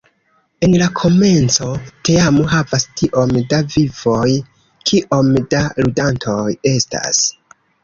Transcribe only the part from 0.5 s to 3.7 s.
En la komenco teamo havas tiom da